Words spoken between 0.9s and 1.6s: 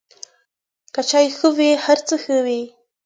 که چای ښه